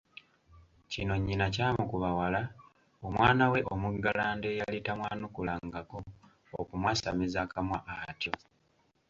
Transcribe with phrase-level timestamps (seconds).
[0.91, 2.41] Kino nnyina kyamukuba wala
[3.07, 5.97] omwana we omuggalanda eyali tamwanukulangako
[6.59, 8.33] okumwasamiza akamwa atyo!